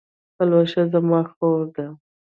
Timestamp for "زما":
0.91-1.19